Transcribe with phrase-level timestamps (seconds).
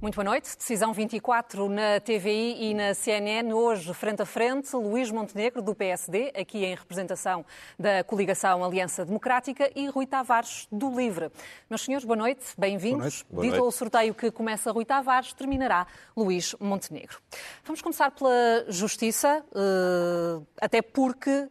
[0.00, 0.56] Muito boa noite.
[0.56, 3.52] Decisão 24 na TVI e na CNN.
[3.52, 7.44] Hoje, frente a frente, Luís Montenegro, do PSD, aqui em representação
[7.76, 11.32] da coligação Aliança Democrática, e Rui Tavares, do Livre.
[11.68, 13.26] Meus senhores, boa noite, bem-vindos.
[13.28, 15.84] Dito o sorteio que começa Rui Tavares, terminará
[16.16, 17.18] Luís Montenegro.
[17.64, 21.48] Vamos começar pela Justiça, eh, até porque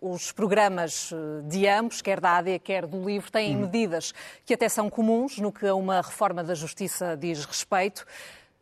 [0.00, 3.60] os programas eh, de ambos, quer da AD, quer do LIVRE, têm hum.
[3.60, 4.12] medidas
[4.44, 8.04] que até são comuns no que a uma reforma da Justiça diz respeito.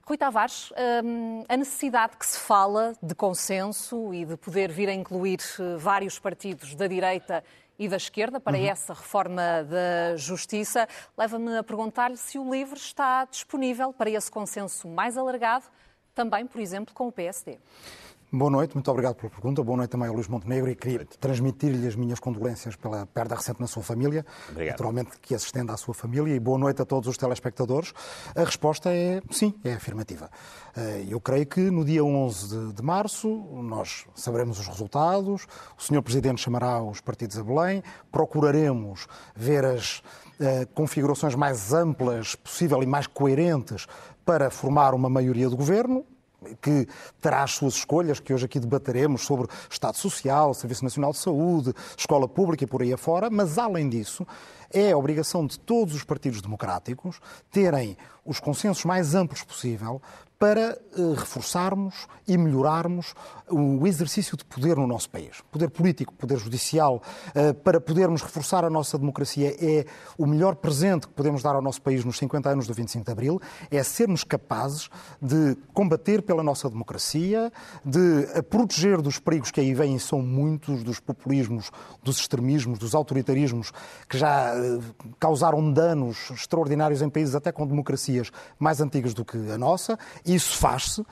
[0.05, 0.72] Rui Tavares,
[1.05, 5.38] um, a necessidade que se fala de consenso e de poder vir a incluir
[5.78, 7.44] vários partidos da direita
[7.78, 8.66] e da esquerda para uhum.
[8.66, 14.86] essa reforma da Justiça leva-me a perguntar-lhe se o LIVRE está disponível para esse consenso
[14.86, 15.64] mais alargado,
[16.14, 17.58] também, por exemplo, com o PSD.
[18.33, 19.61] Boa noite, muito obrigado pela pergunta.
[19.61, 23.61] Boa noite também ao Luís Montenegro e queria transmitir-lhe as minhas condolências pela perda recente
[23.61, 24.25] na sua família.
[24.48, 24.70] Obrigado.
[24.75, 27.92] Naturalmente que as estenda à sua família e boa noite a todos os telespectadores.
[28.37, 30.31] A resposta é sim, é afirmativa.
[30.77, 33.28] Eh, eu creio que no dia 11 de março
[33.64, 36.00] nós saberemos os resultados, o Sr.
[36.00, 40.05] Presidente chamará os partidos a Belém, procuraremos ver as
[40.39, 43.89] eh, configurações mais amplas possível e mais coerentes
[44.25, 46.06] para formar uma maioria do governo
[46.60, 46.86] que
[47.20, 51.74] terá as suas escolhas, que hoje aqui debateremos sobre Estado Social, Serviço Nacional de Saúde,
[51.97, 54.27] Escola Pública e por aí afora, mas além disso,
[54.72, 57.20] é a obrigação de todos os partidos democráticos
[57.50, 60.00] terem os consensos mais amplos possível
[60.41, 63.15] para uh, reforçarmos e melhorarmos
[63.51, 65.43] o exercício de poder no nosso país.
[65.53, 69.84] Poder político, poder judicial, uh, para podermos reforçar a nossa democracia é
[70.17, 73.12] o melhor presente que podemos dar ao nosso país nos 50 anos do 25 de
[73.12, 73.41] Abril,
[73.71, 74.89] é sermos capazes
[75.21, 77.53] de combater pela nossa democracia,
[77.84, 81.71] de a proteger dos perigos que aí vêm, são muitos, dos populismos,
[82.03, 83.72] dos extremismos, dos autoritarismos,
[84.09, 84.55] que já
[85.19, 89.99] causaram danos extraordinários em países até com democracias mais antigas do que a nossa,
[90.34, 91.04] isso faz-se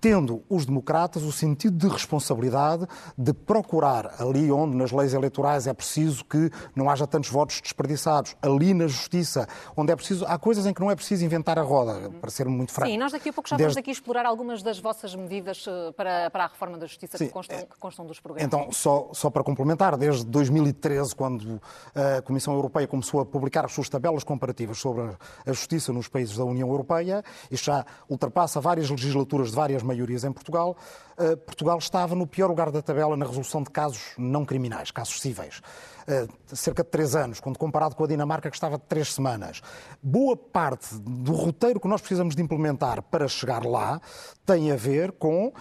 [0.00, 5.74] tendo os democratas o sentido de responsabilidade de procurar ali onde nas leis eleitorais é
[5.74, 9.46] preciso que não haja tantos votos desperdiçados, ali na justiça,
[9.76, 12.48] onde é preciso, há coisas em que não é preciso inventar a roda, para ser
[12.48, 12.90] muito franco.
[12.90, 13.74] Sim, nós daqui a pouco já Desde...
[13.74, 17.26] vamos aqui explorar algumas das vossas medidas eh, para, para a reforma da justiça Sim,
[17.26, 18.46] que constam, que constam dos programas.
[18.46, 21.60] Então, só, só para complementar, desde 2013, quando
[21.94, 25.02] a Comissão Europeia começou a publicar as suas tabelas comparativas sobre
[25.46, 30.24] a justiça nos países da União Europeia, isto já ultrapassa várias legislaturas de várias maiorias
[30.24, 30.76] em Portugal,
[31.18, 35.20] uh, Portugal estava no pior lugar da tabela na resolução de casos não criminais, casos
[35.20, 35.60] cíveis.
[36.08, 39.60] Uh, cerca de três anos, quando comparado com a Dinamarca, que estava de três semanas.
[40.02, 44.00] Boa parte do roteiro que nós precisamos de implementar para chegar lá
[44.46, 45.52] tem a ver com uh,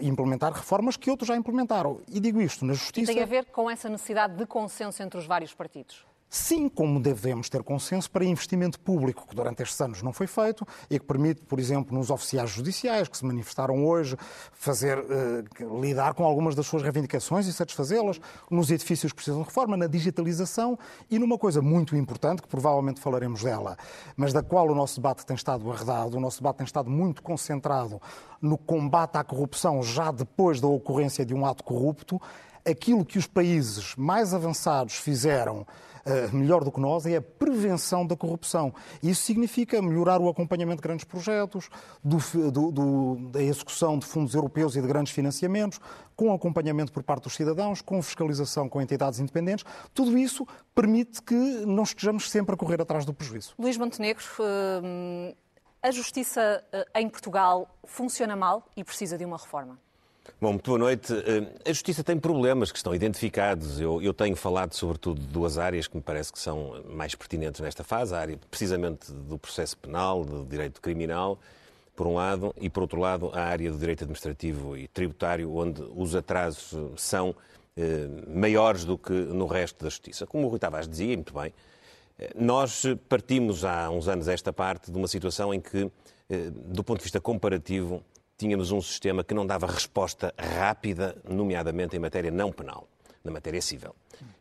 [0.00, 2.00] implementar reformas que outros já implementaram.
[2.08, 3.12] E digo isto, na justiça.
[3.12, 6.04] Tem a ver com essa necessidade de consenso entre os vários partidos?
[6.28, 10.66] Sim, como devemos ter consenso para investimento público, que durante estes anos não foi feito
[10.90, 14.16] e que permite, por exemplo, nos oficiais judiciais que se manifestaram hoje,
[14.52, 18.20] fazer, uh, lidar com algumas das suas reivindicações e satisfazê-las,
[18.50, 20.76] nos edifícios que precisam de reforma, na digitalização
[21.08, 23.76] e numa coisa muito importante, que provavelmente falaremos dela,
[24.16, 27.22] mas da qual o nosso debate tem estado arredado, o nosso debate tem estado muito
[27.22, 28.02] concentrado
[28.42, 32.20] no combate à corrupção já depois da ocorrência de um ato corrupto,
[32.64, 35.64] aquilo que os países mais avançados fizeram
[36.32, 38.72] melhor do que nós é a prevenção da corrupção.
[39.02, 41.68] Isso significa melhorar o acompanhamento de grandes projetos,
[42.02, 42.18] do,
[42.50, 45.80] do, do, da execução de fundos europeus e de grandes financiamentos,
[46.14, 49.64] com acompanhamento por parte dos cidadãos, com fiscalização com entidades independentes.
[49.92, 53.54] Tudo isso permite que não estejamos sempre a correr atrás do prejuízo.
[53.58, 55.34] Luís Montenegro, hum,
[55.82, 59.78] a justiça eh, em Portugal funciona mal e precisa de uma reforma?
[60.40, 61.12] Bom, muito boa noite.
[61.12, 63.80] Eh, a Justiça tem problemas que estão identificados.
[63.80, 67.60] Eu, eu, tenho falado sobretudo de duas áreas que me parece que são mais pertinentes
[67.60, 68.14] nesta fase.
[68.14, 71.38] A área precisamente do processo penal, do direito criminal,
[71.94, 75.82] por um lado, e por outro lado a área do direito administrativo e tributário, onde
[75.94, 77.34] os atrasos são
[77.76, 80.26] eh, maiores do que no resto da Justiça.
[80.26, 81.52] Como o Rui Tavares dizia, muito bem,
[82.18, 85.90] eh, nós partimos há uns anos esta parte de uma situação em que,
[86.28, 88.02] eh, do ponto de vista comparativo,
[88.36, 92.88] tínhamos um sistema que não dava resposta rápida, nomeadamente em matéria não penal,
[93.24, 93.94] na matéria civil.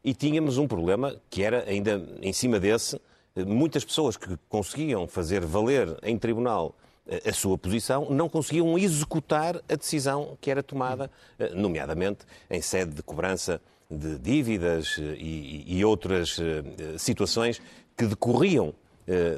[0.03, 2.99] E tínhamos um problema que era, ainda em cima desse,
[3.35, 6.75] muitas pessoas que conseguiam fazer valer em tribunal
[7.23, 12.95] a sua posição, não conseguiam executar a decisão que era tomada, eh, nomeadamente em sede
[12.95, 17.61] de cobrança de dívidas eh, e, e outras eh, situações
[17.95, 18.84] que decorriam eh,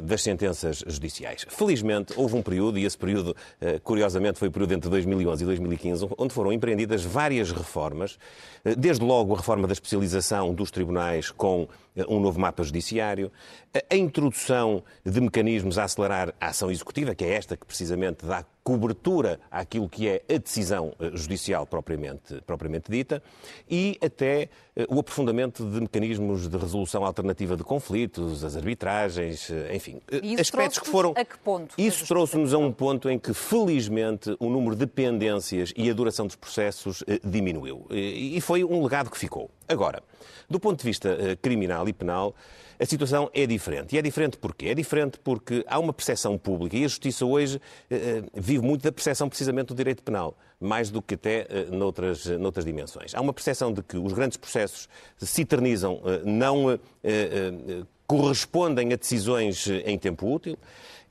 [0.03, 1.45] das sentenças judiciais.
[1.49, 5.45] Felizmente, houve um período, e esse período, eh, curiosamente, foi o período entre 2011 e
[5.45, 8.17] 2015, onde foram empreendidas várias reformas,
[8.63, 11.67] eh, desde logo a reforma da especialização dos tribunais com
[12.07, 13.31] um novo mapa judiciário,
[13.89, 18.45] a introdução de mecanismos a acelerar a ação executiva, que é esta que precisamente dá
[18.67, 23.23] cobertura àquilo que é a decisão eh, judicial propriamente, propriamente dita
[23.69, 29.73] e até eh, o aprofundamento de mecanismos de resolução alternativa de conflitos, as arbitragens, eh,
[29.73, 30.01] enfim,
[30.37, 31.13] aspectos que foram.
[31.15, 31.75] A que ponto?
[31.77, 36.27] Isso trouxe-nos a um ponto em que, felizmente, o número de pendências e a duração
[36.27, 37.85] dos processos diminuiu.
[37.89, 39.49] E foi um legado que ficou.
[39.67, 40.01] Agora,
[40.49, 42.35] do ponto de vista criminal e penal,
[42.79, 43.95] a situação é diferente.
[43.95, 44.67] E é diferente porquê?
[44.67, 47.59] É diferente porque há uma percepção pública e a Justiça hoje
[47.89, 51.65] eh, eh, vive muito da percepção precisamente do direito penal, mais do que até eh,
[51.71, 53.15] noutras, noutras dimensões.
[53.15, 54.87] Há uma percepção de que os grandes processos
[55.17, 56.79] se eternizam, não
[58.05, 60.57] correspondem a decisões em tempo útil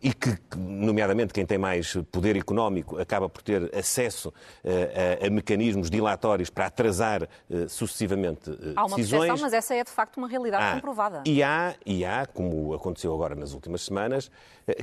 [0.01, 5.31] e que, nomeadamente, quem tem mais poder económico acaba por ter acesso uh, a, a,
[5.31, 9.21] mecanismos dilatórios para atrasar uh, sucessivamente uh, há uma decisões.
[9.21, 11.23] Percepção, mas essa é de facto uma realidade há, comprovada.
[11.25, 14.31] E há, e há, como aconteceu agora nas últimas semanas,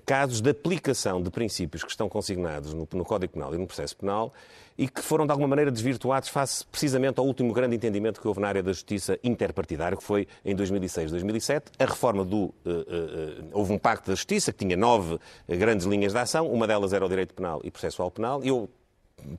[0.06, 3.96] casos de aplicação de princípios que estão consignados no, no Código Penal e no processo
[3.96, 4.34] penal
[4.78, 8.40] e que foram de alguma maneira desvirtuados face precisamente ao último grande entendimento que houve
[8.40, 12.46] na área da justiça interpartidária, que foi em 2006, 2007, a reforma do.
[12.46, 16.68] Uh, uh, houve um pacto da justiça que tinha nove grandes linhas de ação, uma
[16.68, 18.44] delas era o direito penal e processual penal.
[18.44, 18.70] Eu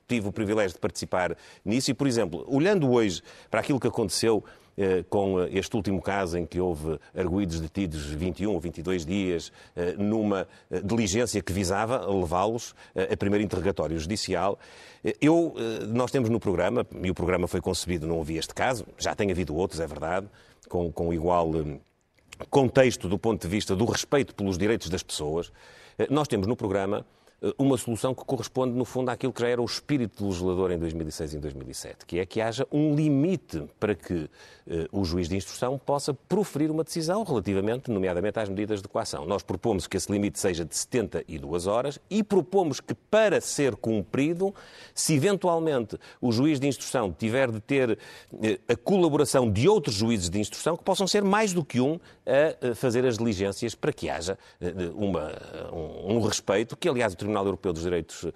[0.06, 4.44] tive o privilégio de participar nisso e, por exemplo, olhando hoje para aquilo que aconteceu
[5.08, 9.94] com eh, este último caso em que houve arguídos detidos 21 ou 22 dias eh,
[9.98, 10.46] numa
[10.84, 14.58] diligência que visava levá-los a primeiro interrogatório judicial.
[15.20, 15.54] Eu,
[15.88, 19.30] nós temos no programa, e o programa foi concebido, não havia este caso, já tem
[19.30, 20.26] havido outros, é verdade,
[20.68, 21.52] com, com igual
[22.50, 25.52] contexto do ponto de vista do respeito pelos direitos das pessoas.
[26.10, 27.23] Nós temos no programa eh,
[27.58, 30.78] uma solução que corresponde, no fundo, àquilo que já era o espírito do legislador em
[30.78, 34.30] 2006 e em 2007, que é que haja um limite para que
[34.66, 39.26] eh, o juiz de instrução possa proferir uma decisão relativamente, nomeadamente, às medidas de coação.
[39.26, 44.54] Nós propomos que esse limite seja de 72 horas e propomos que, para ser cumprido,
[44.94, 47.98] se eventualmente o juiz de instrução tiver de ter
[48.42, 51.98] eh, a colaboração de outros juízes de instrução, que possam ser mais do que um
[52.26, 54.38] a fazer as diligências para que haja
[54.94, 55.30] uma,
[55.70, 58.26] um, um respeito, que, aliás, o Tribunal Europeu dos Direitos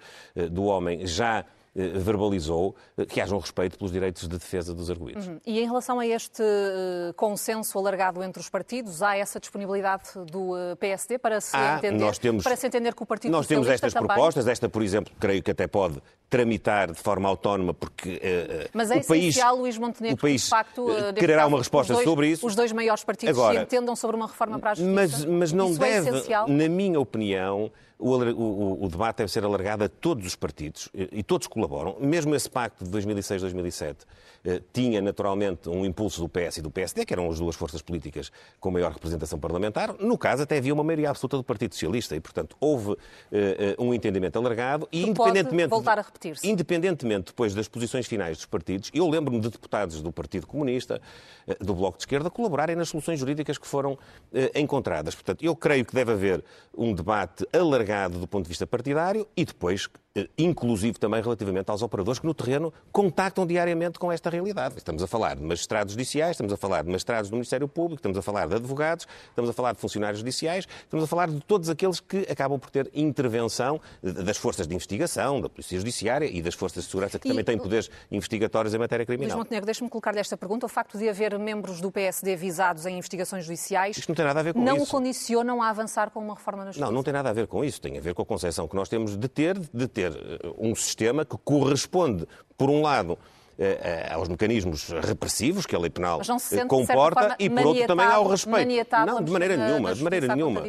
[0.51, 1.45] do Homem já
[1.75, 5.27] eh, verbalizou eh, que haja um respeito pelos direitos de defesa dos arguídos.
[5.27, 5.39] Uhum.
[5.45, 10.55] E em relação a este uh, consenso alargado entre os partidos, há essa disponibilidade do
[10.55, 13.67] uh, PSD para se, ah, entender, temos, para se entender que o Partido Nós temos
[13.67, 14.07] estas também...
[14.07, 18.89] propostas, esta, por exemplo, creio que até pode tramitar de forma autónoma, porque uh, Mas
[18.89, 22.47] é o país, Luís Montenegro, o país de facto, quererá uma resposta dois, sobre isso.
[22.47, 24.95] Os dois maiores partidos Agora, se entendam sobre uma reforma para a justiça.
[24.95, 29.43] Mas, mas não isso deve, é na minha opinião, o, o, o, debate deve ser
[29.43, 31.97] alargado a todos os partidos e, todos colaboram.
[31.99, 33.97] Mesmo esse pacto de 2006-2007
[34.45, 37.81] eh, tinha naturalmente um impulso do PS e do PSD, que eram as duas forças
[37.81, 39.93] políticas com maior representação parlamentar.
[39.99, 42.95] No caso, até havia uma maioria absoluta do Partido Socialista e, portanto, houve
[43.31, 46.47] eh um entendimento alargado e, independentemente, voltar a repetir-se.
[46.47, 51.01] independentemente depois das posições finais dos partidos, eu lembro-me de deputados do Partido Comunista,
[51.47, 53.97] eh, do Bloco de Esquerda, colaborarem nas soluções jurídicas que foram
[54.33, 55.13] eh, encontradas.
[55.15, 56.43] Portanto, eu creio que deve haver
[56.75, 57.88] um debate alargado
[58.19, 59.87] do ponto de vista partidário e depois
[60.37, 64.75] inclusive também relativamente aos operadores que no terreno contactam diariamente com esta realidade.
[64.77, 68.17] Estamos a falar de magistrados judiciais, estamos a falar de magistrados do Ministério Público, estamos
[68.17, 71.69] a falar de advogados, estamos a falar de funcionários judiciais, estamos a falar de todos
[71.69, 76.53] aqueles que acabam por ter intervenção das forças de investigação, da Polícia Judiciária e das
[76.53, 77.31] forças de segurança que e...
[77.31, 79.29] também têm poderes investigatórios em matéria criminal.
[79.29, 80.65] Luís Montenegro, deixe-me colocar desta pergunta.
[80.65, 84.39] O facto de haver membros do PSD visados em investigações judiciais Isto não tem nada
[84.39, 84.85] a ver com não isso.
[84.85, 86.85] o condicionam a avançar com uma reforma na justiça?
[86.85, 87.81] Não, não tem nada a ver com isso.
[87.81, 90.53] Tem a ver com a concepção que nós temos de ter, de ter ter eh,
[90.57, 93.17] um sistema que corresponde, por um lado,
[94.11, 98.69] aos mecanismos repressivos que a lei penal se comporta e, por outro, também ao respeito.
[99.05, 100.63] Não, de maneira nenhuma, de maneira nenhuma.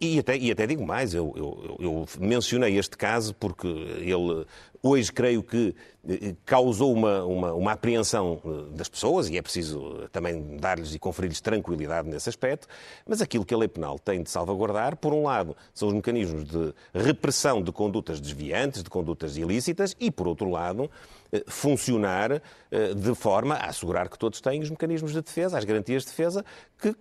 [0.00, 4.46] E até, e até digo mais, eu, eu, eu mencionei este caso porque ele
[4.82, 5.74] hoje creio que
[6.08, 10.98] eh, causou uma, uma, uma, apreensão eh, das pessoas e é preciso também dar-lhes e
[10.98, 12.66] conferir-lhes tranquilidade nesse aspecto,
[13.06, 16.44] mas aquilo que a lei penal tem de salvaguardar, por um lado, são os mecanismos
[16.44, 22.42] de repressão de condutas desviantes, de condutas ilícitas e, por outro lado, eh, funcionar
[22.96, 26.44] de forma a assegurar que todos têm os mecanismos de defesa, as garantias de defesa
[26.78, 26.94] que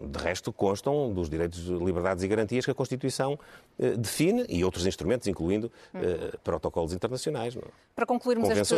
[0.00, 3.38] de resto, constam dos direitos, liberdades e garantias que a Constituição
[3.78, 7.54] eh, define e outros instrumentos, incluindo eh, protocolos internacionais.
[7.54, 7.62] Não?
[7.62, 7.70] É?
[7.94, 8.74] Para concluirmos este,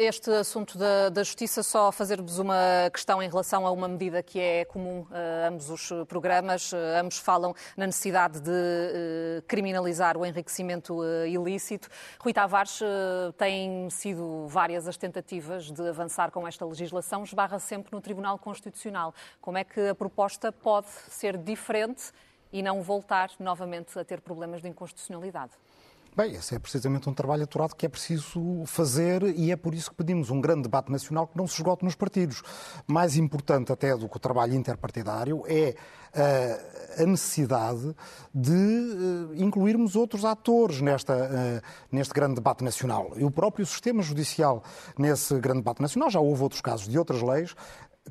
[0.00, 4.38] este assunto da, da, Justiça, só fazer-vos uma questão em relação a uma medida que
[4.38, 6.72] é comum a ambos os programas.
[7.00, 11.88] Ambos falam na necessidade de uh, criminalizar o enriquecimento ilícito.
[12.20, 12.80] Rui Tavares,
[13.36, 19.14] tem sido várias as tentativas de avançar com esta legislação, esbarra sempre no Tribunal Constitucional.
[19.40, 22.12] Como é que a proposta pode ser diferente
[22.52, 25.52] e não voltar novamente a ter problemas de inconstitucionalidade?
[26.18, 29.90] Bem, esse é precisamente um trabalho aturado que é preciso fazer e é por isso
[29.90, 32.42] que pedimos um grande debate nacional que não se esgote nos partidos.
[32.88, 35.76] Mais importante até do que o trabalho interpartidário é
[36.12, 37.94] uh, a necessidade
[38.34, 43.12] de uh, incluirmos outros atores nesta, uh, neste grande debate nacional.
[43.14, 44.64] E o próprio sistema judicial
[44.98, 47.54] nesse grande debate nacional, já houve outros casos de outras leis,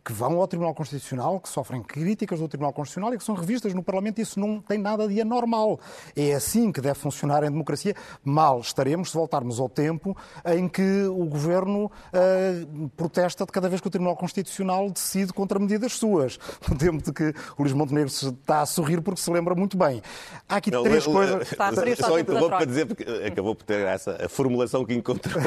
[0.03, 3.73] que vão ao Tribunal Constitucional, que sofrem críticas do Tribunal Constitucional e que são revistas
[3.73, 4.19] no Parlamento.
[4.19, 5.79] Isso não tem nada de anormal.
[6.15, 7.95] É assim que deve funcionar em democracia.
[8.23, 13.81] Mal estaremos se voltarmos ao tempo em que o Governo uh, protesta de cada vez
[13.81, 16.39] que o Tribunal Constitucional decide contra medidas suas.
[16.67, 20.01] No tempo de que o Luís Montenegro está a sorrir porque se lembra muito bem.
[20.47, 21.51] Há aqui não, três coisas...
[21.51, 25.41] Está a só interrompo para dizer, porque acabou por ter essa a formulação que encontrou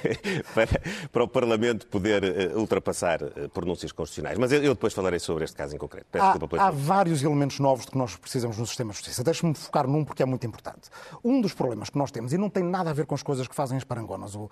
[0.54, 0.68] para,
[1.10, 3.18] para o Parlamento poder ultrapassar
[3.52, 4.38] pronúncias constitucionais.
[4.38, 6.06] Mas eu, eu depois falarei sobre este caso em concreto.
[6.12, 9.24] Peço há, há vários elementos novos de que nós precisamos no sistema de justiça.
[9.24, 10.88] Deixe-me focar num porque é muito importante.
[11.24, 13.48] Um dos problemas que nós temos, e não tem nada a ver com as coisas
[13.48, 14.48] que fazem as parangonas uh,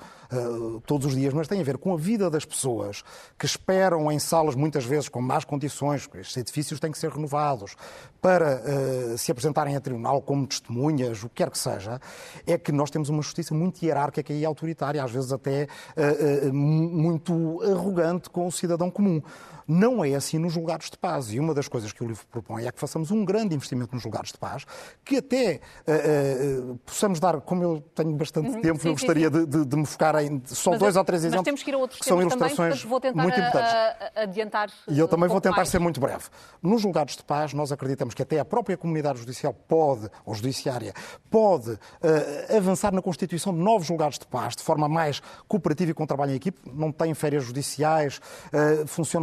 [0.87, 3.05] todos os dias, mas tem a ver com a vida das pessoas
[3.39, 7.11] que esperam em salas muitas vezes com más condições, porque estes edifícios têm que ser
[7.11, 7.77] renovados,
[8.21, 12.01] para uh, se apresentarem a tribunal como testemunhas, o que quer que seja,
[12.47, 17.61] é que nós temos uma justiça muito hierárquica e autoritária, às vezes até uh, muito
[17.63, 19.21] arrogante com o cidadão comum.
[19.67, 21.33] Não é assim nos julgados de paz.
[21.33, 24.03] E uma das coisas que o livro propõe é que façamos um grande investimento nos
[24.03, 24.65] julgados de paz,
[25.05, 29.29] que até uh, uh, possamos dar, como eu tenho bastante uhum, tempo, sim, eu gostaria
[29.31, 29.47] sim, sim.
[29.47, 31.39] De, de, de, me focar em só mas dois ou três exemplos.
[31.39, 33.73] Mas temos que ir a outros que são ilustrações também, vou tentar muito importantes.
[33.73, 34.71] A, a adiantar.
[34.89, 35.69] E eu também um vou tentar mais.
[35.69, 36.25] ser muito breve.
[36.63, 40.93] Nos julgados de paz, nós acreditamos que até a própria comunidade judicial pode, ou judiciária,
[41.31, 45.95] pode uh, avançar na constituição de novos julgados de paz de forma mais cooperativa e
[45.95, 46.61] com trabalho em equipe.
[46.73, 48.21] Não têm férias judiciais,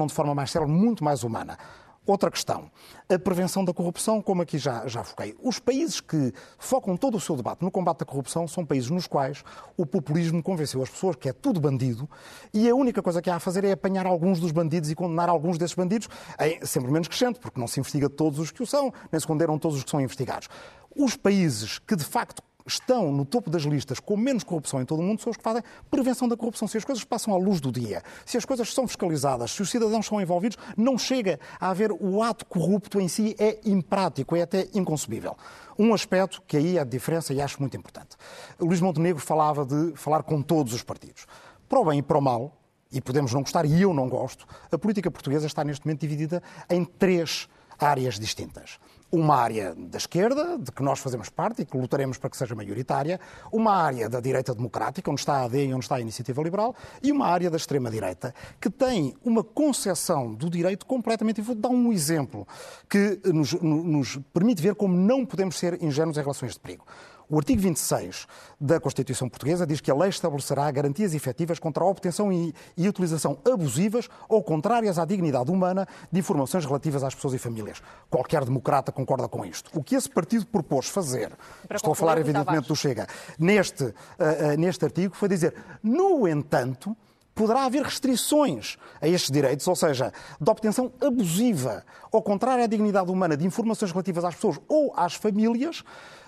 [0.01, 1.57] funcionam de forma mais célere, muito mais humana.
[2.03, 2.71] Outra questão,
[3.07, 5.35] a prevenção da corrupção, como aqui já, já foquei.
[5.39, 9.05] Os países que focam todo o seu debate no combate à corrupção são países nos
[9.05, 9.43] quais
[9.77, 12.09] o populismo convenceu as pessoas que é tudo bandido
[12.51, 15.29] e a única coisa que há a fazer é apanhar alguns dos bandidos e condenar
[15.29, 18.65] alguns desses bandidos, é sempre menos crescente, porque não se investiga todos os que o
[18.65, 20.49] são, nem se condenam todos os que são investigados.
[20.95, 24.99] Os países que de facto estão no topo das listas com menos corrupção em todo
[24.99, 26.67] o mundo são os que fazem prevenção da corrupção.
[26.67, 29.69] Se as coisas passam à luz do dia, se as coisas são fiscalizadas, se os
[29.69, 34.41] cidadãos são envolvidos, não chega a haver o ato corrupto em si, é imprático, é
[34.41, 35.35] até inconcebível.
[35.77, 38.15] Um aspecto que aí a diferença e acho muito importante.
[38.59, 41.25] Luís Montenegro falava de falar com todos os partidos.
[41.67, 42.57] Para o bem e para o mal,
[42.91, 46.43] e podemos não gostar, e eu não gosto, a política portuguesa está neste momento dividida
[46.69, 47.47] em três
[47.79, 48.77] áreas distintas
[49.11, 52.55] uma área da esquerda, de que nós fazemos parte e que lutaremos para que seja
[52.55, 53.19] maioritária,
[53.51, 56.75] uma área da direita democrática, onde está a AD e onde está a Iniciativa Liberal,
[57.03, 61.39] e uma área da extrema-direita, que tem uma concepção do direito completamente.
[61.39, 62.47] E vou dar um exemplo
[62.89, 66.85] que nos, nos permite ver como não podemos ser ingênuos em relação a este perigo.
[67.31, 68.27] O artigo 26
[68.59, 72.89] da Constituição Portuguesa diz que a lei estabelecerá garantias efetivas contra a obtenção e, e,
[72.89, 77.81] utilização abusivas ou contrárias à dignidade humana de informações relativas às pessoas e famílias.
[78.09, 79.71] Qualquer democrata concorda com isto.
[79.73, 81.31] O que esse partido propôs fazer,
[81.65, 83.07] Para estou a falar evidentemente do Chega,
[83.39, 86.93] neste, uh, uh, neste artigo, foi dizer, no entanto,
[87.33, 93.09] poderá haver restrições a estes direitos, ou seja, de obtenção abusiva ou contrária à dignidade
[93.09, 95.83] humana de informações relativas às pessoas ou às famílias,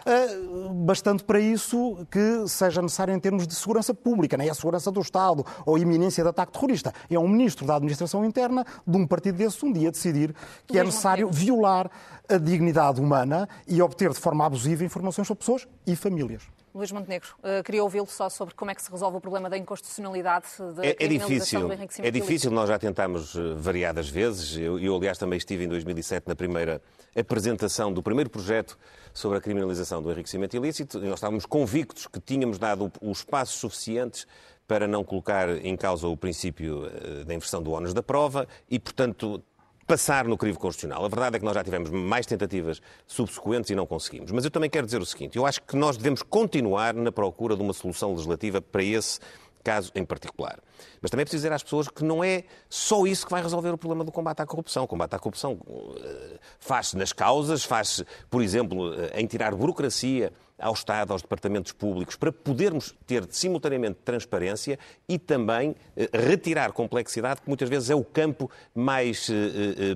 [0.06, 0.38] eh,
[0.74, 4.92] bastante para isso que seja necessário em termos de segurança pública, nem é a segurança
[4.92, 6.94] do Estado ou a iminência de ataque terrorista.
[7.10, 10.36] É um ministro da Administração Interna de um partido desse um dia decidir
[10.68, 11.90] que é necessário violar
[12.30, 16.44] a dignidade humana e obter de forma abusiva informações sobre pessoas e famílias.
[16.74, 19.58] Luís Montenegro, uh, queria ouvi-lo só sobre como é que se resolve o problema da
[19.58, 21.70] inconstitucionalidade da é, é difícil,
[22.02, 24.58] É difícil, nós já tentámos eh, variadas vezes.
[24.58, 26.82] Eu, eu, aliás, também estive em 2007 na primeira
[27.16, 28.78] apresentação do primeiro projeto
[29.14, 30.98] sobre a criminalização do enriquecimento ilícito.
[30.98, 34.26] E nós estávamos convictos que tínhamos dado os passos suficientes
[34.68, 38.80] para não colocar em causa o princípio eh, da inversão do ónus da prova e,
[38.80, 39.44] portanto,
[39.86, 41.06] passar no crivo constitucional.
[41.06, 44.32] A verdade é que nós já tivemos mais tentativas subsequentes e não conseguimos.
[44.32, 47.56] Mas eu também quero dizer o seguinte: eu acho que nós devemos continuar na procura
[47.56, 49.20] de uma solução legislativa para esse
[49.64, 50.60] caso em particular.
[51.02, 53.70] Mas também é preciso dizer às pessoas que não é só isso que vai resolver
[53.70, 54.84] o problema do combate à corrupção.
[54.84, 55.58] O combate à corrupção
[55.98, 61.72] eh, faz-se nas causas, faz-se, por exemplo, eh, em tirar burocracia ao Estado, aos departamentos
[61.72, 67.96] públicos, para podermos ter simultaneamente transparência e também eh, retirar complexidade, que muitas vezes é
[67.96, 69.30] o campo mais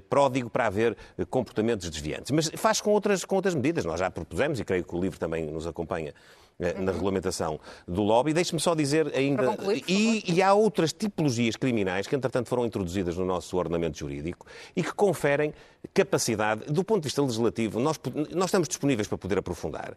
[0.10, 0.98] pródigo para haver
[1.30, 2.32] comportamentos desviantes.
[2.32, 3.86] Mas faz com outras, com outras medidas.
[3.86, 6.14] Nós já propusemos, e creio que o livro também nos acompanha
[6.60, 8.34] eh, na regulamentação do lobby.
[8.34, 9.46] Deixe-me só dizer ainda.
[9.46, 14.48] Concluir, e, e, há outras tipologias criminais que, entretanto, foram introduzidas no nosso ordenamento jurídico
[14.76, 15.54] e que conferem
[15.94, 18.00] capacidade, do ponto de vista legislativo, nós,
[18.32, 19.96] nós estamos disponíveis para poder aprofundar.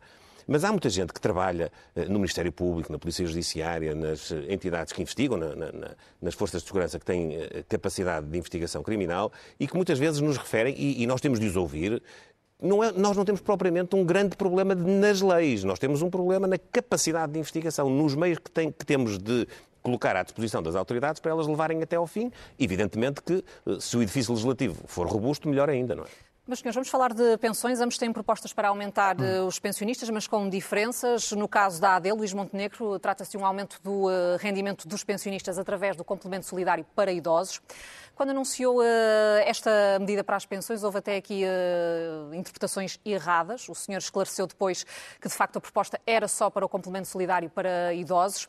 [0.52, 4.47] Mas há muita gente que trabalha eh, no Ministério Público, na Polícia Judiciária, nas eh,
[4.49, 5.90] entidades que investigam, na, na,
[6.21, 7.38] nas forças de segurança que têm
[7.69, 9.30] capacidade de investigação criminal
[9.61, 12.02] e que muitas vezes nos referem, e, e nós temos de os ouvir,
[12.61, 16.49] não é, nós não temos propriamente um grande problema nas leis, nós temos um problema
[16.49, 19.47] na capacidade de investigação, nos meios que, tem, que temos de
[19.83, 22.30] colocar à disposição das autoridades para elas levarem até ao fim.
[22.59, 26.09] Evidentemente que, eh, se o edifício legislativo for robusto, melhor ainda, não é?
[26.47, 27.81] Mas, senhores, vamos falar de pensões.
[27.81, 29.47] Ambos têm propostas para aumentar hum.
[29.47, 31.31] os pensionistas, mas com diferenças.
[31.33, 35.59] No caso da AD, Luís Montenegro, trata-se de um aumento do uh, rendimento dos pensionistas
[35.59, 37.61] através do complemento solidário para idosos.
[38.15, 38.85] Quando anunciou uh,
[39.45, 39.71] esta
[40.01, 43.69] medida para as pensões, houve até aqui uh, interpretações erradas.
[43.69, 44.85] O senhor esclareceu depois
[45.21, 48.49] que, de facto, a proposta era só para o complemento solidário para idosos.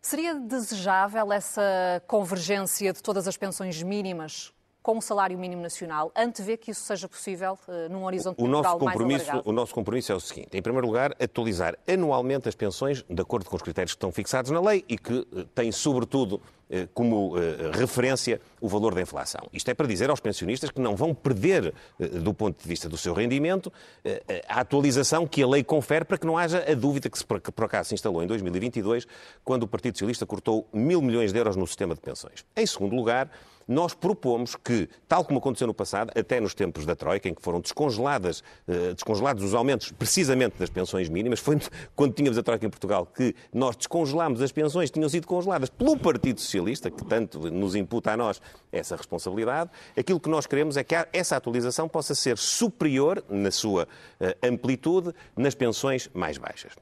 [0.00, 1.62] Seria desejável essa
[2.06, 7.08] convergência de todas as pensões mínimas com o salário mínimo nacional, antevê que isso seja
[7.08, 10.62] possível uh, num horizonte o nosso compromisso, mais O nosso compromisso é o seguinte, em
[10.62, 14.60] primeiro lugar, atualizar anualmente as pensões de acordo com os critérios que estão fixados na
[14.60, 16.36] lei e que uh, têm, sobretudo,
[16.70, 17.34] uh, como
[17.72, 19.42] referência o valor da inflação.
[19.52, 22.96] Isto é para dizer aos pensionistas que não vão perder, do ponto de vista do
[22.96, 23.72] seu rendimento,
[24.48, 27.52] a atualização que a lei confere para que não haja a dúvida que, se, que
[27.52, 29.06] por acaso se instalou em 2022,
[29.42, 32.44] quando o Partido Socialista cortou mil milhões de euros no sistema de pensões.
[32.56, 33.30] Em segundo lugar,
[33.70, 37.40] nós propomos que, tal como aconteceu no passado, até nos tempos da Troika, em que
[37.40, 41.56] foram descongeladas, uh, descongelados os aumentos precisamente das pensões mínimas, foi
[41.94, 45.70] quando tínhamos a Troika em Portugal que nós descongelámos as pensões que tinham sido congeladas
[45.70, 49.70] pelo Partido Socialista, que tanto nos imputa a nós essa responsabilidade.
[49.96, 55.14] Aquilo que nós queremos é que essa atualização possa ser superior na sua uh, amplitude
[55.36, 56.72] nas pensões mais baixas.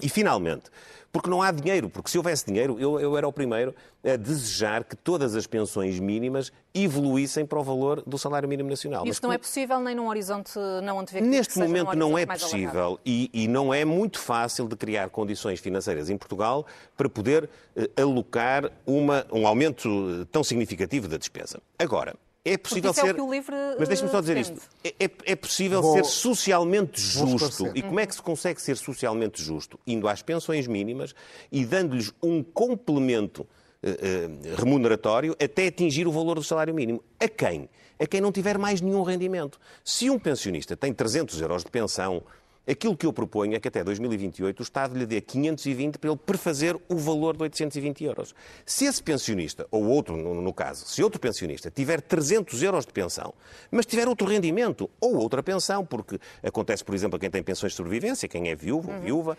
[0.00, 0.70] E, finalmente,
[1.10, 4.84] porque não há dinheiro, porque se houvesse dinheiro, eu, eu, era o primeiro a desejar
[4.84, 9.04] que todas as pensões mínimas evoluíssem para o valor do salário mínimo nacional.
[9.04, 13.00] Isso Mas, não é possível nem num horizonte não antevê Neste momento não é possível
[13.04, 17.90] e, e, não é muito fácil de criar condições financeiras em Portugal para poder eh,
[18.00, 21.60] alocar uma, um aumento eh, tão significativo da despesa.
[21.78, 22.14] Agora,
[22.52, 23.16] é possível ser.
[23.16, 24.60] É Mas deixe-me só dizer isto.
[24.82, 25.94] É, é, é possível vou...
[25.94, 27.70] ser socialmente justo.
[27.74, 29.78] E como é que se consegue ser socialmente justo?
[29.86, 31.14] Indo às pensões mínimas
[31.50, 33.46] e dando-lhes um complemento
[33.80, 37.00] eh, eh, remuneratório até atingir o valor do salário mínimo.
[37.20, 37.68] A quem?
[37.96, 39.60] A quem não tiver mais nenhum rendimento.
[39.84, 42.24] Se um pensionista tem 300 euros de pensão,
[42.68, 46.18] Aquilo que eu proponho é que até 2028 o Estado lhe dê 520 para ele
[46.18, 48.34] prefazer o valor de 820 euros.
[48.66, 53.32] Se esse pensionista, ou outro no, caso, se outro pensionista tiver 300 euros de pensão,
[53.70, 57.72] mas tiver outro rendimento ou outra pensão, porque acontece, por exemplo, a quem tem pensões
[57.72, 59.00] de sobrevivência, quem é viúvo, uhum.
[59.00, 59.38] viúva,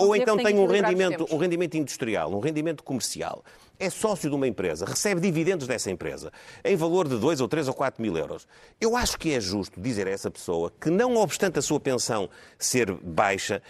[0.00, 3.44] ou então tem um rendimento, um rendimento industrial, um rendimento comercial,
[3.78, 6.32] é sócio de uma empresa, recebe dividendos dessa empresa
[6.64, 8.46] em valor de 2 ou 3 ou 4 mil euros.
[8.80, 12.28] Eu acho que é justo dizer a essa pessoa que, não obstante a sua pensão
[12.58, 13.62] ser baixa,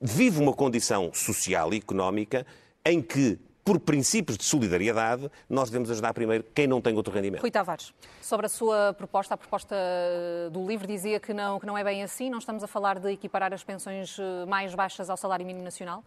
[0.00, 2.46] vive uma condição social e económica
[2.84, 7.40] em que por princípios de solidariedade, nós devemos ajudar primeiro quem não tem outro rendimento.
[7.40, 9.74] Rui Tavares, sobre a sua proposta, a proposta
[10.52, 13.10] do livro dizia que não, que não é bem assim, não estamos a falar de
[13.10, 16.04] equiparar as pensões eh, mais baixas ao salário mínimo nacional?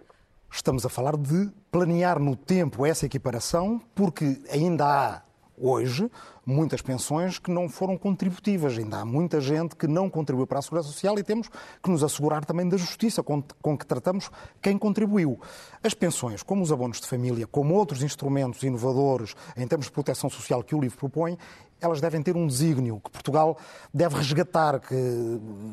[0.50, 5.22] Estamos a falar de planear no tempo essa equiparação, porque ainda há
[5.60, 6.10] hoje
[6.45, 8.78] muitas pensões que não foram contributivas.
[8.78, 11.50] Ainda há muita gente que não contribuiu para a Segurança Social e temos
[11.82, 15.39] que nos assegurar também da justiça com, com que tratamos quem contribuiu.
[15.84, 20.30] As pensões, como os abonos de família, como outros instrumentos inovadores em termos de proteção
[20.30, 21.38] social que o livro propõe,
[21.82, 23.58] elas devem ter um desígnio que Portugal
[23.94, 24.96] deve resgatar, que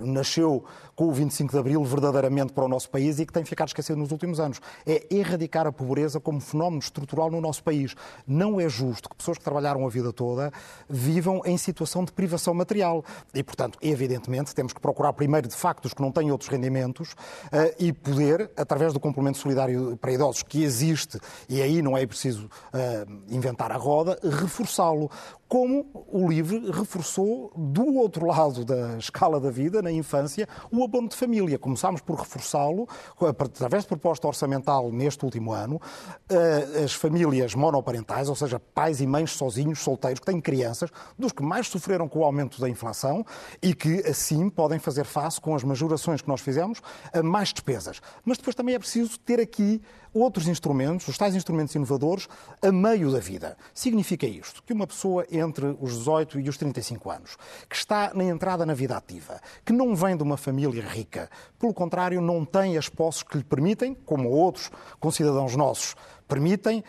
[0.00, 0.64] nasceu
[0.94, 3.98] com o 25 de Abril verdadeiramente para o nosso país e que tem ficado esquecido
[3.98, 4.60] nos últimos anos.
[4.86, 7.94] É erradicar a pobreza como fenómeno estrutural no nosso país.
[8.26, 10.52] Não é justo que pessoas que trabalharam a vida toda
[10.88, 13.04] vivam em situação de privação material.
[13.34, 17.12] E, portanto, evidentemente, temos que procurar primeiro, de facto, os que não têm outros rendimentos
[17.12, 22.06] uh, e poder, através do complemento solidário para idosos, que existe, e aí não é
[22.06, 25.10] preciso uh, inventar a roda, reforçá-lo
[25.48, 31.08] como o LIVRE reforçou do outro lado da escala da vida, na infância, o abono
[31.08, 31.58] de família.
[31.58, 32.88] Começámos por reforçá-lo,
[33.20, 35.80] através de proposta orçamental neste último ano,
[36.28, 41.32] eh, as famílias monoparentais, ou seja, pais e mães sozinhos, solteiros, que têm crianças, dos
[41.32, 43.24] que mais sofreram com o aumento da inflação
[43.62, 46.80] e que, assim, podem fazer face, com as majorações que nós fizemos,
[47.12, 48.00] a mais despesas.
[48.24, 49.80] Mas depois também é preciso ter aqui
[50.18, 52.28] outros instrumentos, os tais instrumentos inovadores,
[52.62, 53.56] a meio da vida.
[53.74, 57.36] Significa isto, que uma pessoa entre os 18 e os 35 anos,
[57.68, 61.74] que está na entrada na vida ativa, que não vem de uma família rica, pelo
[61.74, 65.94] contrário, não tem as posses que lhe permitem, como outros concidadãos nossos
[66.28, 66.82] permitem,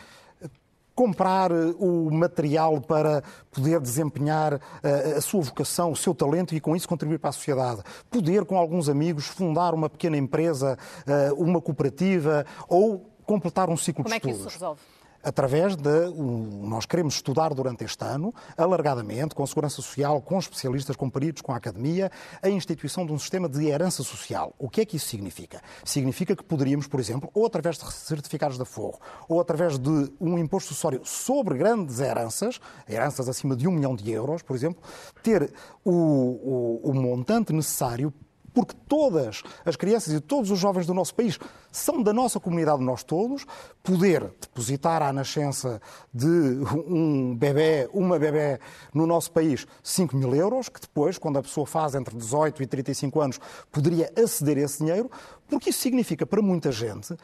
[0.98, 6.60] comprar eh, o material para poder desempenhar eh, a sua vocação, o seu talento e
[6.60, 7.84] com isso contribuir para a sociedade.
[8.10, 14.04] Poder, com alguns amigos, fundar uma pequena empresa, eh, uma cooperativa ou completar um ciclo
[14.04, 14.38] Como de estudos.
[14.38, 14.82] Como é que isso se resolve?
[15.24, 16.10] através de.
[16.62, 21.42] Nós queremos estudar durante este ano, alargadamente, com a Segurança Social, com especialistas, com peritos,
[21.42, 22.12] com a academia,
[22.42, 24.54] a instituição de um sistema de herança social.
[24.58, 25.62] O que é que isso significa?
[25.84, 30.38] Significa que poderíamos, por exemplo, ou através de certificados de aforro, ou através de um
[30.38, 34.82] imposto sucessório sobre grandes heranças, heranças acima de um milhão de euros, por exemplo,
[35.22, 35.52] ter
[35.84, 38.14] o, o, o montante necessário
[38.58, 41.38] porque todas as crianças e todos os jovens do nosso país
[41.72, 43.46] são da nossa comunidade, nós todos,
[43.84, 45.80] poder depositar à nascença
[46.12, 46.26] de
[46.88, 48.60] um bebê, uma bebê
[48.92, 52.66] no nosso país, 5 mil euros, que depois, quando a pessoa faz entre 18 e
[52.66, 53.40] 35 anos,
[53.72, 55.12] poderia aceder a esse dinheiro,
[55.48, 57.16] porque isso significa para muita gente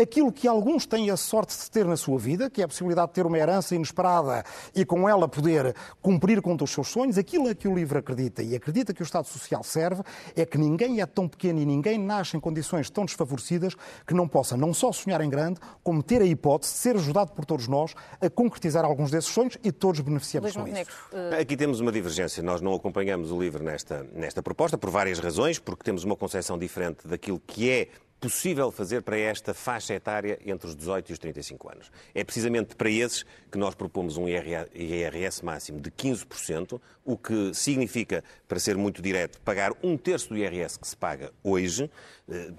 [0.00, 3.08] aquilo que alguns têm a sorte de ter na sua vida, que é a possibilidade
[3.08, 7.48] de ter uma herança inesperada e com ela poder cumprir com os seus sonhos, aquilo
[7.48, 10.02] a que o livro acredita e acredita que o Estado Social serve
[10.36, 13.74] é que ninguém é tão pequeno e ninguém nasce em condições tão desfavorecidas
[14.06, 17.32] que não possa não só sonhar em grande, como ter a hipótese de ser ajudado
[17.32, 20.90] por todos nós a concretizar alguns desses sonhos e todos beneficiamos com isso.
[21.12, 21.40] Uh...
[21.40, 22.42] Aqui temos uma divergência.
[22.42, 26.58] Nós não acompanhamos o livro nesta, nesta proposta por várias razões, porque temos uma concepção
[26.58, 27.88] diferente daquilo que é
[28.20, 31.90] possível fazer para esta faixa etária entre os 18 e os 35 anos.
[32.14, 38.24] É precisamente para esses que nós propomos um IRS máximo de 15%, o que significa,
[38.46, 41.90] para ser muito direto, pagar um terço do IRS que se paga hoje,
[42.28, 42.50] eh,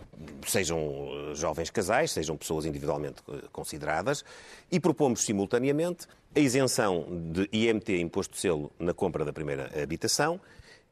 [0.48, 4.24] sejam eh, jovens casais, sejam pessoas individualmente eh, consideradas,
[4.72, 10.40] e propomos simultaneamente a isenção de IMT, imposto de selo, na compra da primeira habitação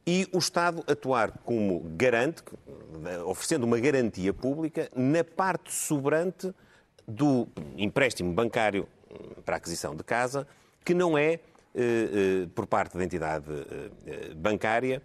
[0.07, 2.41] e o Estado atuar como garante,
[3.25, 6.53] oferecendo uma garantia pública na parte sobrante
[7.05, 7.45] do
[7.77, 8.87] empréstimo bancário
[9.43, 10.47] para aquisição de casa,
[10.85, 11.39] que não é, eh,
[11.75, 13.45] eh, por parte da entidade
[14.05, 15.01] eh, bancária,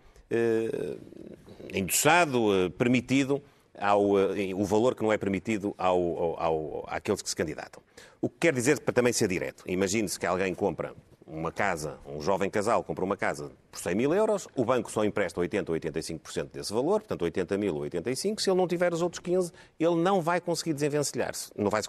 [1.74, 3.42] endossado, permitido,
[3.78, 4.12] ao,
[4.54, 7.82] o valor que não é permitido ao, ao, ao, àqueles que se candidatam.
[8.20, 10.94] O que quer dizer, para também ser direto, imagine-se que alguém compra
[11.32, 15.02] uma casa, um jovem casal compra uma casa por 100 mil euros, o banco só
[15.02, 18.92] empresta 80 ou 85% desse valor, portanto 80 mil ou 85, se ele não tiver
[18.92, 21.50] os outros 15, ele não vai conseguir desenvencilhar-se.
[21.56, 21.82] Não vai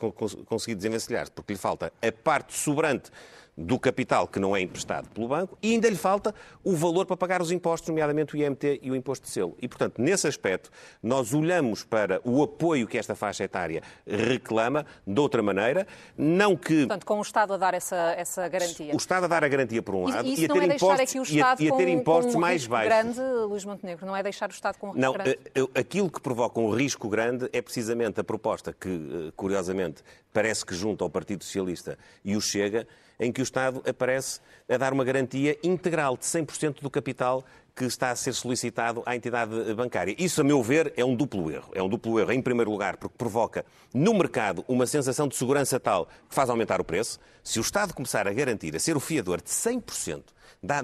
[0.46, 3.12] conseguir desenvencilhar-se porque lhe falta a parte sobrante
[3.56, 7.16] do capital que não é emprestado pelo banco e ainda lhe falta o valor para
[7.16, 9.56] pagar os impostos, nomeadamente o IMT e o imposto de selo.
[9.62, 15.20] E, portanto, nesse aspecto, nós olhamos para o apoio que esta faixa etária reclama de
[15.20, 15.88] outra maneira,
[16.18, 16.80] não que...
[16.80, 18.94] Portanto, com o Estado a dar essa, essa garantia.
[18.94, 21.32] O Estado a dar a garantia por um lado e, e a ter é impostos,
[21.32, 22.94] e a, e a ter impostos com um mais baixos.
[22.94, 25.40] grande, Luís Montenegro, não é deixar o Estado com um risco não, grande?
[25.56, 30.04] Não, eh, aquilo que provoca um risco grande é precisamente a proposta que, eh, curiosamente,
[30.34, 32.88] parece que junta ao Partido Socialista e o Chega,
[33.20, 37.44] em que o Estado aparece a dar uma garantia integral de 100% do capital
[37.76, 40.16] que está a ser solicitado à entidade bancária.
[40.18, 41.72] Isso, a meu ver, é um duplo erro.
[41.74, 45.80] É um duplo erro, em primeiro lugar, porque provoca no mercado uma sensação de segurança
[45.80, 47.20] tal que faz aumentar o preço.
[47.44, 50.24] Se o Estado começar a garantir, a ser o fiador de 100%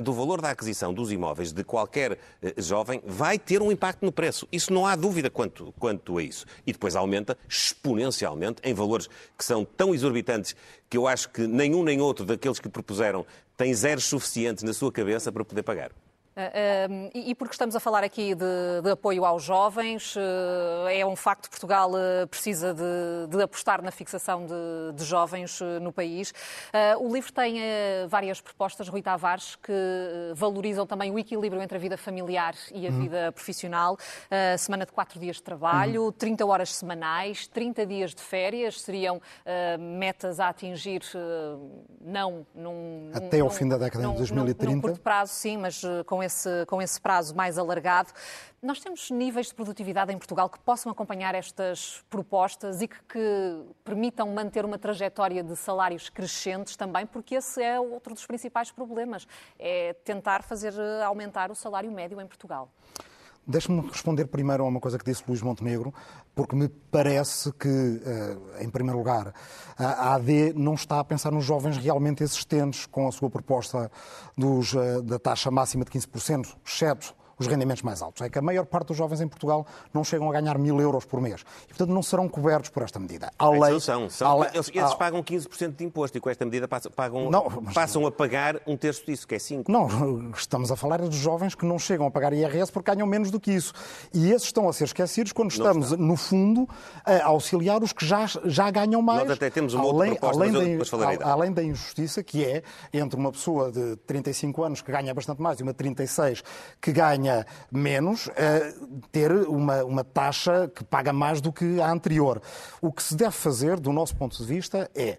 [0.01, 4.11] do valor da aquisição dos imóveis de qualquer eh, jovem, vai ter um impacto no
[4.11, 4.47] preço.
[4.51, 6.45] Isso não há dúvida quanto, quanto a isso.
[6.67, 10.55] E depois aumenta exponencialmente em valores que são tão exorbitantes
[10.89, 14.91] que eu acho que nenhum nem outro daqueles que propuseram tem zeros suficientes na sua
[14.91, 15.91] cabeça para poder pagar.
[16.39, 21.15] Uh, e porque estamos a falar aqui de, de apoio aos jovens, uh, é um
[21.15, 26.33] facto que Portugal uh, precisa de, de, apostar na fixação de, de jovens no país.
[26.99, 27.59] o livro tem
[28.07, 29.73] várias propostas, Rui Tavares, que
[30.35, 32.99] valorizam também o equilíbrio entre a vida familiar e a uhum.
[32.99, 33.97] vida profissional.
[34.57, 36.11] semana de quatro dias de trabalho, uhum.
[36.11, 39.21] 30 horas semanais, 30 dias de férias, seriam
[39.79, 41.01] metas a atingir
[42.01, 43.09] não num...
[43.13, 44.65] Até ao fim da década de 2030.
[44.65, 48.11] Num, num curto prazo, sim, mas com esse esse, com esse prazo mais alargado.
[48.61, 53.63] Nós temos níveis de produtividade em Portugal que possam acompanhar estas propostas e que, que,
[53.83, 59.27] permitam manter uma trajetória de salários crescentes também, porque esse é outro dos principais problemas,
[59.57, 62.69] é tentar fazer eh, aumentar o salário médio em Portugal.
[63.49, 65.91] Deixe-me responder primeiro a uma coisa que disse Luís Montenegro,
[66.35, 69.33] porque me parece que, eh, em primeiro lugar,
[69.75, 73.89] a AD não está a pensar nos jovens realmente existentes com a sua proposta
[74.37, 78.21] dos, eh, da taxa máxima de 15%, exceto os rendimentos mais altos.
[78.21, 81.05] É que a maior parte dos jovens em Portugal não chegam a ganhar mil euros
[81.05, 81.41] por mês.
[81.65, 83.31] E, portanto, não serão cobertos por esta medida.
[83.39, 84.39] A lei, são, são.
[84.39, 87.73] Lei, eles, eles pagam 15% de imposto e com esta medida passam, pagam, não, mas,
[87.73, 89.65] passam a pagar um terço disso, que é 5%.
[89.67, 93.31] Não, estamos a falar dos jovens que não chegam a pagar IRS porque ganham menos
[93.31, 93.73] do que isso.
[94.13, 96.67] E esses estão a ser esquecidos quando estamos, no fundo,
[97.05, 99.21] a auxiliar os que já, já ganham mais.
[99.21, 103.17] Nós até temos uma além, outra proposta, além, da, além da injustiça que é entre
[103.17, 106.43] uma pessoa de 35 anos que ganha bastante mais e uma de 36
[106.81, 111.91] que ganha menos, menos uh, ter uma, uma taxa que paga mais do que a
[111.91, 112.41] anterior.
[112.81, 115.17] O que se deve fazer, do nosso ponto de vista, é,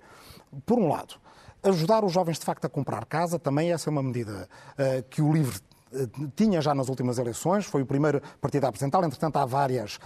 [0.66, 1.14] por um lado,
[1.62, 5.20] ajudar os jovens de facto a comprar casa, também essa é uma medida uh, que
[5.22, 5.60] o LIVRE
[5.92, 9.98] eh, tinha já nas últimas eleições, foi o primeiro partido a apresentá-la, entretanto há várias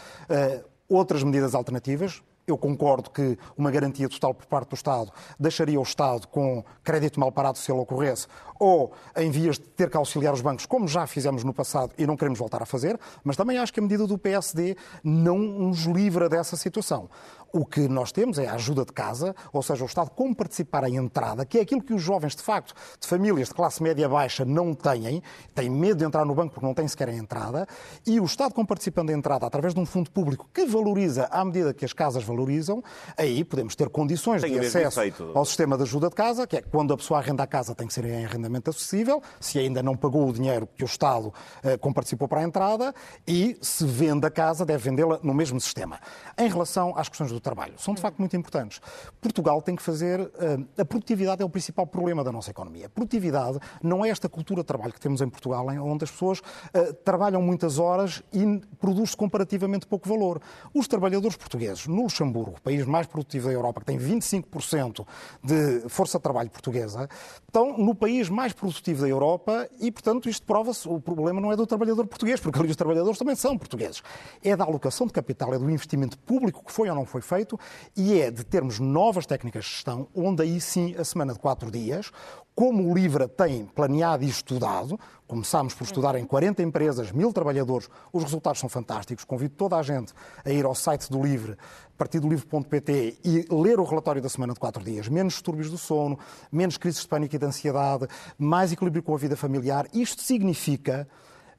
[0.88, 5.82] outras medidas alternativas, eu concordo que uma garantia total por parte do Estado deixaria o
[5.82, 8.26] Estado com crédito mal parado se ele ocorresse,
[8.64, 12.07] ou em vias de ter que auxiliar os bancos, como já fizemos no passado e
[12.07, 15.85] não queremos voltar a fazer, mas também acho que a medida do PSD não nos
[15.85, 17.11] livra dessa situação.
[17.53, 20.88] O que nós temos é a ajuda de casa, ou seja, o Estado como participar
[20.88, 24.09] em entrada, que é aquilo que os jovens, de facto, de famílias de classe média
[24.09, 25.22] baixa não têm,
[25.55, 27.64] têm medo de entrar no banco porque não têm sequer a entrada,
[28.05, 31.44] e o Estado como participando em entrada através de um fundo público que valoriza à
[31.44, 32.83] medida que as casas valorizam,
[33.16, 35.00] aí podemos ter condições de acesso
[35.33, 37.87] ao sistema de ajuda de casa, que é quando a pessoa arrenda a casa tem
[37.87, 41.76] que ser em arrendamento acessível, se ainda não pagou o dinheiro que o Estado eh,
[41.76, 42.94] como participou para a entrada,
[43.26, 46.00] e se vende a casa, deve vendê-la no mesmo sistema.
[46.36, 47.74] Em relação às questões do trabalho.
[47.78, 48.80] São, de facto, muito importantes.
[49.20, 50.20] Portugal tem que fazer.
[50.38, 52.86] Eh, a produtividade é o principal problema da nossa economia.
[52.86, 56.40] A produtividade não é esta cultura de trabalho que temos em Portugal, onde as pessoas
[56.40, 60.40] uh, trabalham muitas horas e produz comparativamente pouco valor.
[60.72, 65.06] Os trabalhadores portugueses, no Luxemburgo, país mais produtivo da Europa, que tem 25%
[65.42, 67.08] de força de trabalho portuguesa,
[67.46, 70.88] estão no país mais produtivo da Europa e, portanto, isto prova-se.
[70.88, 74.03] O problema não é do trabalhador português, porque ali os trabalhadores também são portugueses.
[74.42, 77.59] É da alocação de capital, é do investimento público que foi ou não foi feito
[77.97, 81.70] e é de termos novas técnicas de gestão, onde aí sim a semana de quatro
[81.70, 82.11] dias,
[82.55, 87.88] como o LIVRA tem planeado e estudado, começámos por estudar em 40 empresas, mil trabalhadores,
[88.12, 89.25] os resultados são fantásticos.
[89.25, 90.12] Convido toda a gente
[90.44, 91.57] a ir ao site do LIVRE,
[91.96, 95.09] partidolivre.pt, e ler o relatório da semana de quatro dias.
[95.09, 96.18] Menos distúrbios do sono,
[96.50, 98.07] menos crises de pânico e de ansiedade,
[98.38, 99.87] mais equilíbrio com a vida familiar.
[99.92, 101.09] Isto significa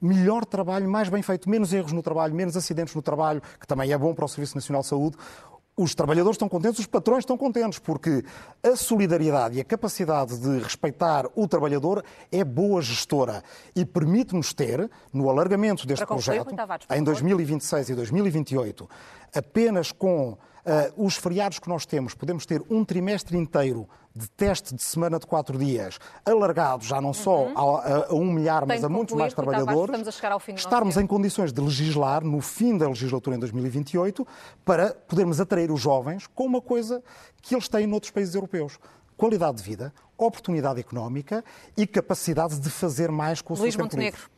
[0.02, 3.92] melhor trabalho, mais bem feito, menos erros no trabalho, menos acidentes no trabalho, que também
[3.92, 5.18] é bom para o Serviço Nacional de Saúde
[5.78, 8.24] os trabalhadores estão contentes, os patrões estão contentes, porque
[8.64, 13.44] a solidariedade e a capacidade de respeitar o trabalhador é boa gestora
[13.76, 16.56] e permite-nos ter, no alargamento deste projeto,
[16.90, 18.90] em 2026 e 2028,
[19.36, 24.74] apenas com Uh, os feriados que nós temos, podemos ter um trimestre inteiro de teste
[24.74, 27.78] de semana de quatro dias, alargado já não só uhum.
[27.78, 30.08] a, a, um milhar, mas a muitos mais trabalhadores,
[30.56, 34.26] estarmos em condições de legislar no fim da legislatura em 2028
[34.64, 37.04] para podermos atrair os jovens com uma coisa
[37.42, 38.80] que eles têm noutros países europeus.
[39.18, 41.44] Qualidade de vida, oportunidade económica
[41.76, 44.18] e capacidade de fazer mais com o Luís seu tempo Montenegro.
[44.18, 44.35] livre.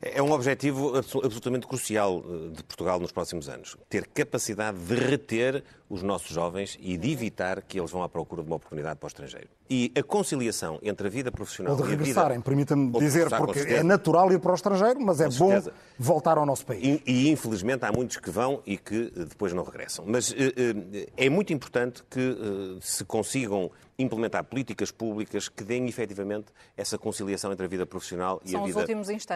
[0.00, 3.76] É um objetivo absolutamente crucial eh, de Portugal nos próximos anos.
[3.88, 8.42] Ter capacidade de reter os nossos jovens e de evitar que eles vão à procura
[8.42, 9.48] de uma oportunidade para o estrangeiro.
[9.70, 12.04] E a conciliação entre a vida profissional Ou de e a vida...
[12.04, 15.62] regressarem, permita-me Ou de dizer, porque é natural ir para o estrangeiro, mas é bom
[15.98, 16.82] voltar ao nosso país.
[16.82, 20.04] E, e, infelizmente há muitos que vão e que eh, depois não regressam.
[20.06, 22.38] Mas eh, eh, é muito importante que
[22.80, 28.52] se consigam implementar políticas públicas que deem efetivamente essa conciliação entre a vida profissional e
[28.52, 28.86] São a vida,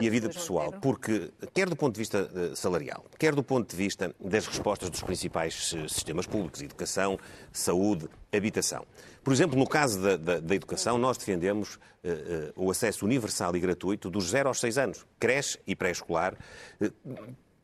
[0.00, 0.72] e a vida pessoal.
[0.80, 5.02] Porque, quer do ponto de vista salarial, quer do ponto de vista das respostas dos
[5.02, 7.18] principais sistemas públicos, educação,
[7.52, 8.08] saúde,
[8.42, 8.84] habitação.
[9.22, 12.10] Por exemplo, no caso da, da- da educação, nós defendemos eh,
[12.48, 16.34] eh, o acesso universal e gratuito dos 0 aos 6 anos, creche e pré-escolar.
[16.80, 16.90] Eh,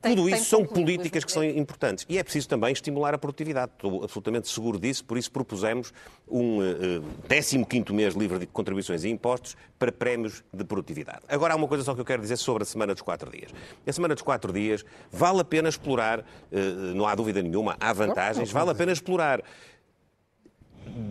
[0.01, 2.07] Tem- tudo isso são concluído, políticas que são importantes.
[2.09, 3.73] E é preciso também estimular a produtividade.
[3.75, 5.93] Estou absolutamente seguro disso, por isso propusemos
[6.29, 11.23] um eh, 15º mês livre de contribuições e impostos para prémios de produtividade.
[11.27, 13.51] Agora há uma coisa só que eu quero dizer sobre a semana dos quatro dias.
[13.85, 16.21] A semana dos quatro dias vale a pena explorar,
[16.53, 16.61] eh,
[16.95, 19.43] não há dúvida nenhuma, há vantagens, vale a pena explorar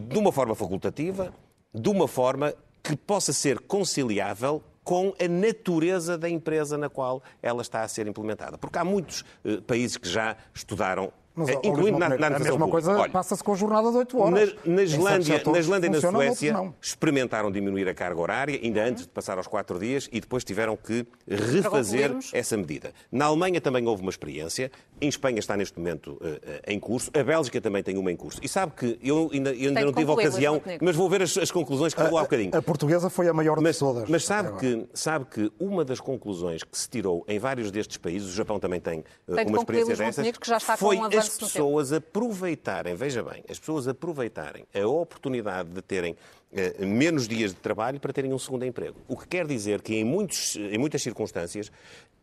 [0.10, 1.34] de uma forma facultativa,
[1.74, 7.62] de uma forma que possa ser conciliável com a natureza da empresa na qual ela
[7.62, 8.58] está a ser implementada.
[8.58, 12.68] Porque há muitos eh, países que já estudaram, Mas, Luís incluindo na, na a mesma
[12.68, 12.72] pública.
[12.72, 14.56] coisa passa-se com a jornada de 8 horas.
[14.66, 19.04] na, na Islândia, na Islândia e na Suécia experimentaram diminuir a carga horária, ainda antes
[19.04, 22.92] de passar aos quatro dias, e depois tiveram que refazer essa medida.
[23.12, 27.12] Na Alemanha também houve uma experiência, em Espanha está neste momento eh, eh, em curso,
[27.14, 28.40] a Bélgica também tem uma em curso.
[28.42, 31.38] E sabe que eu ainda, eu ainda não tive a ocasião, mas vou ver as,
[31.38, 32.56] as conclusões que falou há bocadinho.
[32.56, 34.10] A portuguesa foi a maior Mas, de todas.
[34.10, 34.62] mas sabe, agora.
[34.62, 38.60] que, sabe que uma das conclusões que se tirou em vários destes países, o Japão
[38.60, 41.27] também tem Tem de uma experiência dessas, Montenegro, que já está com foi um avanço
[41.28, 46.16] as pessoas aproveitarem, veja bem, as pessoas aproveitarem a oportunidade de terem
[46.52, 48.98] eh, menos dias de trabalho para terem um segundo emprego.
[49.08, 51.72] O que quer dizer que em, muitos, em muitas circunstâncias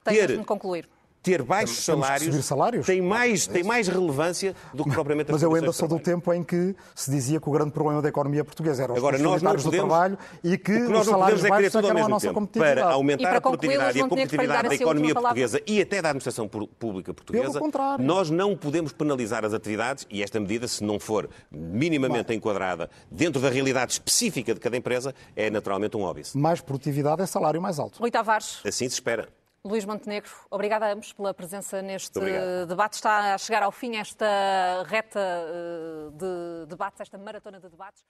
[0.04, 0.88] ter, concluir.
[1.24, 2.86] Ter baixos salários, salários?
[2.86, 6.32] Tem, mais, tem mais relevância do que propriamente as Mas eu ainda sou do tempo
[6.34, 9.42] em que se dizia que o grande problema da economia portuguesa era os Agora, nós
[9.42, 11.66] não unitários do podemos- trabalho e que que os nós não salários podemos é baixos
[11.66, 12.34] é tudo que ao eram a mesmo nossa tempo.
[12.40, 12.80] competitividade.
[12.80, 15.80] Para E aumentar para a produtividade e a competitividade da a sua economia portuguesa e
[15.80, 17.60] até da administração pública portuguesa,
[17.98, 23.40] nós não podemos penalizar as atividades e esta medida, se não for minimamente enquadrada dentro
[23.40, 26.24] da realidade específica de cada empresa, é naturalmente um óbvio.
[26.34, 27.98] Mais produtividade é salário mais alto.
[28.00, 29.28] Rui Tavares, Assim se espera.
[29.66, 32.20] Luís Montenegro, obrigada a ambos pela presença neste
[32.68, 32.96] debate.
[32.96, 38.04] Está a chegar ao fim esta reta eh, de debates, esta maratona de debates.